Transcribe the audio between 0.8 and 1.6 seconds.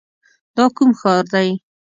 ښار دی؟